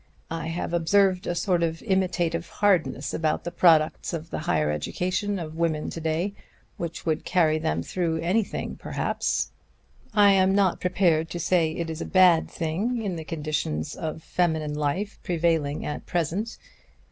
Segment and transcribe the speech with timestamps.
[0.31, 5.37] I have observed a sort of imitative hardness about the products of the higher education
[5.37, 6.33] of women to day
[6.77, 9.51] which would carry them through anything, perhaps.
[10.11, 14.23] I am not prepared to say it is a bad thing in the conditions of
[14.23, 16.57] feminine life prevailing at present.